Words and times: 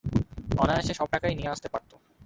অনায়াসে 0.57 0.93
সব 0.93 1.07
টাকাই 1.13 1.33
নিয়ে 1.35 1.51
আসতে 1.53 1.67
পারত। 1.73 1.91